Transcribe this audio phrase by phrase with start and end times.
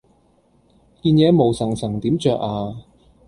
[1.03, 2.75] 件嘢毛鬠鬠點著呀